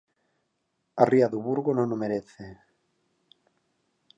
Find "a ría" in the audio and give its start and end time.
1.01-1.31